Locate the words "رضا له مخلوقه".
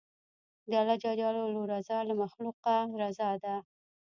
1.71-2.75